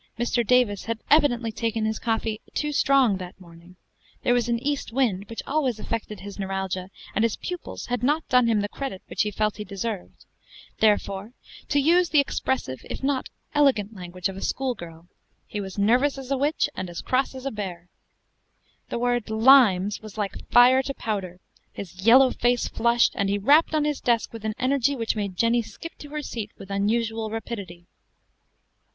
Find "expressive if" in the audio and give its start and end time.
12.19-13.03